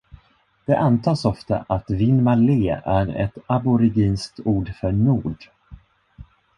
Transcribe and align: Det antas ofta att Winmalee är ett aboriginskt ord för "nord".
Det 0.65 0.77
antas 0.79 1.25
ofta 1.25 1.65
att 1.69 1.89
Winmalee 1.89 2.81
är 2.85 3.15
ett 3.15 3.37
aboriginskt 3.47 4.39
ord 4.45 4.73
för 4.75 4.91
"nord". 4.91 5.45